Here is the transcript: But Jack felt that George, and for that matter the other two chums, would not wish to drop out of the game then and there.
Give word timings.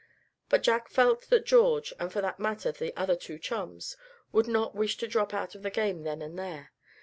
But 0.49 0.63
Jack 0.63 0.89
felt 0.89 1.29
that 1.29 1.45
George, 1.45 1.93
and 1.99 2.11
for 2.11 2.21
that 2.21 2.39
matter 2.39 2.71
the 2.71 2.91
other 2.97 3.15
two 3.15 3.37
chums, 3.37 3.95
would 4.31 4.47
not 4.47 4.73
wish 4.73 4.97
to 4.97 5.07
drop 5.07 5.31
out 5.31 5.53
of 5.53 5.61
the 5.61 5.69
game 5.69 6.01
then 6.01 6.23
and 6.23 6.39
there. 6.39 6.71